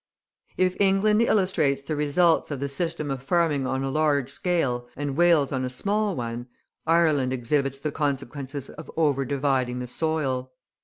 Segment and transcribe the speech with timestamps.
[0.57, 5.15] If England illustrates the results of the system of farming on a large scale and
[5.15, 6.47] Wales on a small one,
[6.87, 10.49] Ireland exhibits the consequences of overdividing the soil.